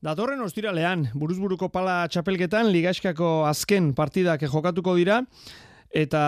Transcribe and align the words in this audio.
Datorren 0.00 0.40
ostiralean, 0.40 1.10
buruzburuko 1.12 1.66
pala 1.68 2.06
txapelketan, 2.08 2.70
ligaskako 2.72 3.42
azken 3.44 3.90
partidak 3.92 4.46
jokatuko 4.48 4.94
dira, 4.96 5.18
eta 5.92 6.22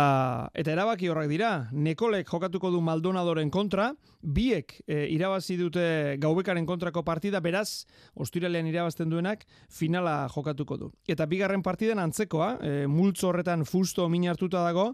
eta 0.52 0.74
erabaki 0.74 1.08
horrak 1.08 1.30
dira. 1.30 1.52
Nekolek 1.72 2.28
jokatuko 2.28 2.68
du 2.74 2.82
Maldonadoren 2.84 3.48
kontra, 3.48 3.88
biek 4.20 4.76
e, 4.84 5.06
irabazi 5.14 5.56
dute 5.56 5.86
gaubekaren 6.20 6.68
kontrako 6.68 7.00
partida, 7.08 7.40
beraz, 7.40 7.88
ostiralean 8.12 8.68
irabazten 8.68 9.08
duenak, 9.08 9.48
finala 9.72 10.28
jokatuko 10.36 10.76
du. 10.76 10.92
Eta 11.08 11.24
bigarren 11.24 11.64
partidan 11.64 12.04
antzekoa, 12.04 12.58
e, 12.60 12.86
multzo 12.86 13.32
horretan 13.32 13.64
fusto 13.64 14.04
min 14.12 14.28
hartuta 14.28 14.66
dago, 14.68 14.90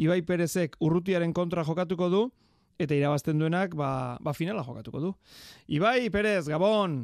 Ibai 0.00 0.22
Perezek 0.24 0.80
urrutiaren 0.80 1.36
kontra 1.36 1.68
jokatuko 1.68 2.08
du, 2.08 2.28
eta 2.80 2.96
irabazten 2.96 3.36
duenak, 3.36 3.76
ba, 3.76 4.16
ba 4.24 4.32
finala 4.32 4.64
jokatuko 4.64 5.10
du. 5.10 5.18
Ibai 5.68 6.08
Perez, 6.08 6.46
Gabon! 6.48 7.02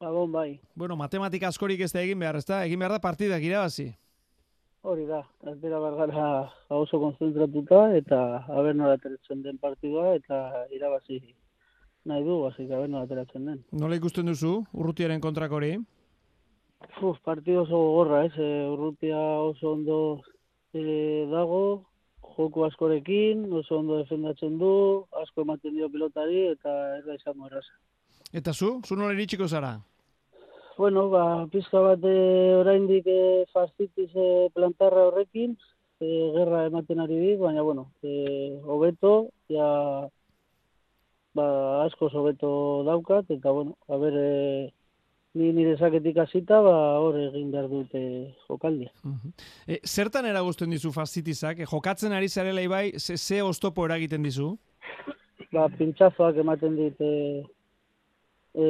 Gabon 0.00 0.30
bai. 0.30 0.60
Bueno, 0.78 0.94
matematika 0.94 1.48
askorik 1.50 1.80
ez 1.82 1.90
da 1.90 2.02
egin 2.04 2.20
behar, 2.22 2.36
ez 2.38 2.44
da? 2.46 2.60
Egin 2.64 2.78
behar 2.78 2.92
da 2.94 3.00
partidak 3.02 3.42
irabazi. 3.42 3.88
Hori 4.86 5.08
da, 5.08 5.24
ez 5.50 5.56
dira 5.58 5.80
gara 5.82 6.28
oso 6.70 7.00
konzentratuta 7.02 7.80
eta 7.98 8.20
haber 8.46 8.76
nola 8.78 8.94
ateratzen 8.94 9.42
den 9.42 9.58
partidua 9.58 10.12
eta 10.14 10.38
irabazi 10.70 11.18
nahi 12.06 12.22
du, 12.22 12.36
hasi 12.46 12.68
haber 12.70 12.86
nola 12.86 13.08
ateratzen 13.08 13.50
den. 13.50 13.58
Nola 13.72 13.98
ikusten 13.98 14.30
duzu, 14.30 14.52
urrutiaren 14.72 15.20
kontrak 15.20 15.50
hori? 15.50 15.74
Uf, 17.02 17.18
partidu 17.26 17.64
oso 17.64 17.82
gorra, 17.96 18.22
ez? 18.30 18.32
E, 18.38 18.48
urrutia 18.70 19.18
oso 19.50 19.74
ondo 19.74 19.98
e, 20.78 21.26
dago, 21.34 21.60
joku 22.36 22.68
askorekin, 22.70 23.48
oso 23.50 23.82
ondo 23.82 23.98
defendatzen 24.04 24.62
du, 24.62 24.72
asko 25.24 25.42
ematen 25.42 25.74
dio 25.74 25.90
pilotari 25.90 26.46
eta 26.54 26.78
ez 27.00 27.04
da 27.10 27.18
izango 27.18 27.50
erraza. 27.50 27.74
Eta 28.32 28.52
zu? 28.52 28.80
Zu 28.84 28.96
nola 28.96 29.14
iritsiko 29.14 29.48
zara? 29.48 29.78
Bueno, 30.76 31.08
ba, 31.10 31.46
pizka 31.50 31.80
bat 31.82 32.04
e, 32.06 32.14
oraindik 32.60 33.06
e, 33.10 33.44
fastitiz 33.52 34.12
e, 34.14 34.26
plantarra 34.54 35.08
horrekin, 35.08 35.56
e, 35.98 36.06
gerra 36.36 36.66
ematen 36.68 37.00
ari 37.02 37.18
di, 37.18 37.32
baina, 37.40 37.64
bueno, 37.66 37.88
e, 38.02 38.60
hobeto, 38.62 39.30
ja, 39.50 39.66
ba, 41.34 41.48
asko 41.86 42.12
hobeto 42.12 42.84
daukat, 42.86 43.32
eta, 43.34 43.50
bueno, 43.50 43.74
a 43.88 43.98
ber, 43.98 44.20
e, 44.22 44.70
ni 45.34 45.50
nire 45.56 45.74
saketik 45.80 46.22
hasita, 46.22 46.60
ba, 46.62 46.76
hor 47.02 47.18
egin 47.24 47.50
behar 47.50 47.66
dute 47.72 48.04
jokaldia. 48.46 48.92
Uh 49.02 49.16
-huh. 49.16 49.32
e, 49.66 49.80
zertan 49.84 50.26
eragozten 50.26 50.70
dizu 50.70 50.92
fastitizak? 50.92 51.58
E, 51.58 51.66
jokatzen 51.66 52.12
ari 52.12 52.28
zarela 52.28 52.62
ibai, 52.62 52.92
ze, 52.98 53.16
ze 53.16 53.42
oztopo 53.42 53.84
eragiten 53.84 54.22
dizu? 54.22 54.56
Ba, 55.50 55.68
pintxazoak 55.68 56.36
ematen 56.36 56.76
dit, 56.76 57.00
e, 57.00 57.42
e, 58.58 58.68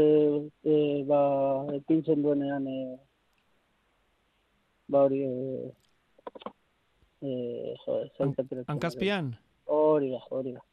e, 0.65 1.05
ba, 1.09 1.21
epintzen 1.79 2.23
duenean 2.23 2.67
e, 2.69 2.79
ba 4.89 5.05
hori 5.07 5.23
e, 5.25 5.71
e, 7.23 7.31
jo, 7.85 8.01
Hankazpian? 8.67 9.33
Hori 9.69 10.11
da, 10.13 10.21
hori 10.31 10.53
da. 10.57 10.65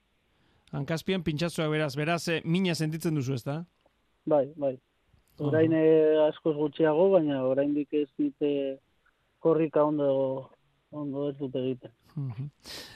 Hankazpian 0.75 1.23
pintxatzoak 1.23 1.71
beraz, 1.71 1.93
beraz, 1.95 2.23
e, 2.27 2.41
mina 2.43 2.75
sentitzen 2.75 3.15
duzu 3.15 3.37
ez 3.37 3.43
da? 3.45 3.61
Bai, 4.25 4.47
bai. 4.57 4.75
Orain 5.39 5.71
uh 5.71 5.77
-huh. 5.79 6.27
askoz 6.29 6.55
gutxiago, 6.55 7.09
baina 7.11 7.43
orain 7.43 7.73
dik 7.73 7.93
ez 7.93 8.09
dite 8.17 8.79
korrika 9.39 9.83
ondo, 9.83 10.49
ondo 10.91 11.29
ez 11.29 11.37
dute 11.37 11.59
egiten. 11.59 11.91
Uh 12.15 12.31
-huh. 12.31 12.49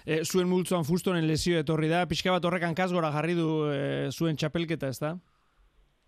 e, 0.05 0.23
zuen 0.23 0.47
multzoan 0.47 0.83
fustonen 0.83 1.27
lesio 1.27 1.59
etorri 1.59 1.87
da, 1.87 2.05
pixka 2.05 2.31
bat 2.31 2.45
horrekan 2.45 2.75
kasgora 2.75 3.11
jarri 3.11 3.35
du 3.35 3.71
e, 3.71 4.11
zuen 4.11 4.35
txapelketa 4.35 4.87
ez 4.87 4.99
da? 4.99 5.17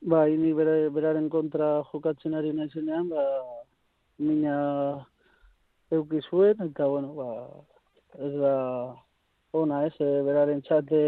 Ba, 0.02 0.26
ini 0.26 0.50
bere, 0.58 0.90
beraren 0.90 1.28
kontra 1.30 1.84
jokatzen 1.92 2.34
ari 2.34 2.50
naizenean, 2.58 3.10
ba, 3.14 3.22
mina 4.18 4.56
euki 5.94 6.22
zuen, 6.26 6.58
eta, 6.66 6.88
bueno, 6.90 7.12
ba, 7.14 7.28
ez 8.18 8.32
da 8.34 8.54
ona, 9.54 9.84
ez, 9.86 9.94
e, 10.02 10.08
beraren 10.26 10.64
txate 10.66 11.02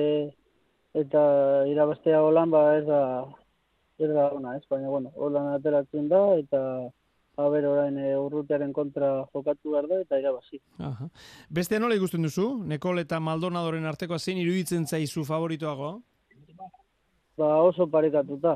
eta 1.02 1.24
irabaztea 1.72 2.20
holan, 2.22 2.54
ba, 2.54 2.62
ez 2.78 2.84
da, 2.86 3.00
ez 3.98 4.10
da 4.12 4.28
ona, 4.36 4.58
ez, 4.60 4.62
baina, 4.70 4.92
bueno, 4.94 5.10
holan 5.18 5.50
ateratzen 5.56 6.06
da, 6.12 6.22
eta, 6.38 6.62
haber 7.42 7.66
orain 7.66 7.98
e, 7.98 8.12
urrutearen 8.22 8.76
kontra 8.78 9.24
jokatu 9.34 9.74
behar 9.74 9.88
da, 9.90 10.04
eta 10.06 10.20
irabazi. 10.22 10.60
Aha. 10.78 11.08
Beste 11.50 11.80
nola 11.82 11.98
ikusten 11.98 12.22
duzu? 12.30 12.46
Nekol 12.70 13.02
eta 13.02 13.18
Maldonadoren 13.18 13.90
arteko 13.90 14.22
zein 14.22 14.38
iruditzen 14.44 14.86
zaizu 14.86 15.26
favoritoago? 15.26 15.96
Ba, 17.42 17.50
oso 17.66 17.90
parekatuta 17.90 18.54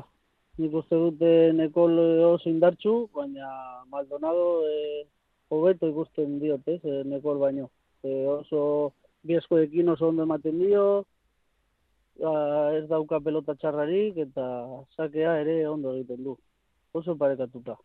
nik 0.58 0.74
uste 0.80 0.96
dute 0.98 1.30
nekol 1.54 1.98
oso 2.28 2.50
indartxu, 2.50 2.94
baina 3.14 3.48
Maldonado 3.92 4.48
e, 4.66 5.04
hobeto 5.54 5.90
ikusten 5.92 6.38
diot, 6.42 6.66
ez, 6.66 6.80
e, 6.84 7.02
nekol 7.12 7.38
baino. 7.42 7.68
E, 8.02 8.14
oso 8.32 8.62
bieskoekin 9.28 9.94
oso 9.94 10.10
ondo 10.10 10.26
ematen 10.26 10.58
dio, 10.58 10.84
ba, 12.18 12.34
ez 12.78 12.84
dauka 12.90 13.22
pelota 13.22 13.54
txarrarik, 13.54 14.18
eta 14.28 14.44
sakea 14.96 15.38
ere 15.44 15.60
ondo 15.70 15.94
egiten 15.94 16.24
du 16.26 16.36
oso 16.92 17.16
parekatuta. 17.16 17.76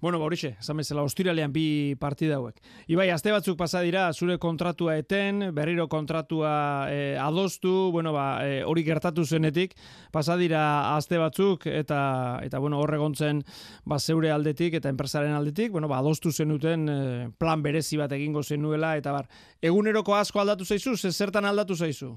Bueno, 0.00 0.18
Baurixe, 0.18 0.56
esan 0.60 0.78
bezala, 0.78 1.02
ostiralean 1.06 1.52
bi 1.52 1.96
partida 2.00 2.36
hauek. 2.36 2.60
Ibai, 2.92 3.08
azte 3.10 3.32
batzuk 3.34 3.56
pasa 3.58 3.80
dira, 3.84 4.06
zure 4.12 4.38
kontratua 4.38 4.96
eten, 5.00 5.50
berriro 5.54 5.88
kontratua 5.88 6.52
e, 6.92 7.16
adostu, 7.20 7.90
bueno, 7.92 8.12
ba, 8.14 8.26
e, 8.46 8.62
hori 8.64 8.84
gertatu 8.86 9.24
zenetik, 9.24 9.74
pasa 10.12 10.36
dira 10.36 10.94
azte 10.94 11.18
batzuk, 11.18 11.66
eta, 11.66 12.40
eta 12.44 12.60
bueno, 12.62 12.80
horregontzen, 12.80 13.42
ba, 13.84 13.98
zeure 13.98 14.30
aldetik, 14.30 14.78
eta 14.78 14.92
enpresaren 14.92 15.34
aldetik, 15.34 15.72
bueno, 15.72 15.88
ba, 15.88 15.98
adostu 15.98 16.32
zenuten 16.32 16.88
e, 16.88 17.00
plan 17.38 17.64
berezi 17.64 17.98
bat 17.98 18.12
egingo 18.12 18.42
zenuela, 18.42 18.96
eta 18.96 19.12
bar, 19.16 19.26
eguneroko 19.62 20.14
asko 20.14 20.40
aldatu 20.40 20.64
zaizu, 20.64 20.96
zertan 21.10 21.44
aldatu 21.44 21.74
zaizu? 21.74 22.14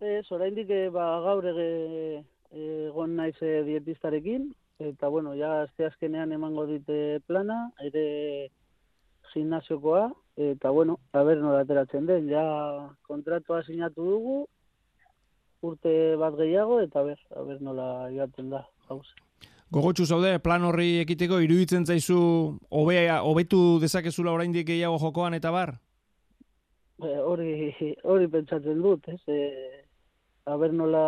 Ez, 0.00 0.24
oraindik, 0.30 0.70
ba, 0.94 1.10
gaur 1.26 1.44
egon 2.48 3.16
naiz 3.18 3.36
dietistarekin, 3.42 4.48
eta 4.78 5.08
bueno, 5.08 5.34
ja 5.34 5.62
azte 5.62 5.86
azkenean 5.86 6.32
emango 6.32 6.66
dite 6.66 7.20
plana, 7.26 7.70
ere 7.82 8.50
gimnasiokoa, 9.32 10.08
eta 10.36 10.70
bueno, 10.70 10.98
a 11.12 11.22
ber 11.26 11.42
nola 11.42 11.62
ateratzen 11.66 12.06
den, 12.06 12.28
ja 12.30 12.44
kontratua 13.06 13.62
sinatu 13.66 14.06
dugu, 14.06 14.36
urte 15.62 15.94
bat 16.16 16.36
gehiago, 16.38 16.80
eta 16.80 17.02
ber, 17.02 17.18
a 17.34 17.42
ber 17.42 17.60
nola 17.62 17.88
igaten 18.14 18.50
da, 18.54 18.64
hauze. 18.88 19.14
Gogotxu 19.74 20.06
zaude, 20.06 20.38
plan 20.40 20.64
horri 20.64 21.02
ekiteko, 21.02 21.42
iruditzen 21.44 21.84
zaizu, 21.84 22.20
hobea, 22.72 23.20
hobetu 23.20 23.76
dezakezula 23.82 24.32
oraindik 24.32 24.70
gehiago 24.70 24.96
jokoan 25.02 25.36
eta 25.36 25.52
bar? 25.52 25.74
Hori, 26.98 27.74
hori 28.02 28.30
pentsatzen 28.32 28.80
dut, 28.82 29.04
ez? 29.12 29.20
E, 29.28 29.84
a 30.48 30.56
ber 30.56 30.72
nola 30.72 31.02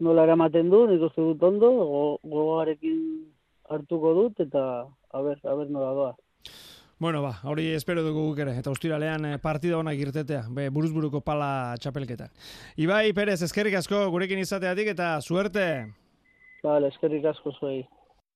nola 0.00 0.24
eramaten 0.26 0.70
du, 0.70 0.84
nik 0.90 1.02
uste 1.06 1.22
dut 1.22 1.42
ondo, 1.42 1.70
gogoarekin 2.24 3.00
hartuko 3.70 4.14
dut, 4.14 4.44
eta 4.46 4.84
a 4.84 5.22
ber, 5.22 5.40
a 5.44 5.56
ber 5.56 5.70
nola 5.70 5.92
doa. 5.94 6.12
Bueno, 6.98 7.20
ba, 7.22 7.34
hori 7.50 7.66
espero 7.74 8.04
dugu 8.04 8.28
guk 8.28 8.38
ere, 8.44 8.54
eta 8.60 8.72
ustiralean 8.72 9.26
eh, 9.26 9.38
partida 9.42 9.76
honak 9.76 9.98
irtetea, 9.98 10.44
be, 10.54 10.68
buruzburuko 10.70 11.20
pala 11.26 11.74
txapelketan. 11.82 12.30
Ibai, 12.80 13.12
Perez, 13.16 13.40
eskerrik 13.42 13.74
asko 13.80 14.06
gurekin 14.14 14.38
izateatik 14.38 14.92
eta 14.94 15.16
suerte! 15.20 15.66
Vale, 16.64 16.88
eskerrik 16.94 17.26
asko 17.28 17.52
zuei. 17.58 17.82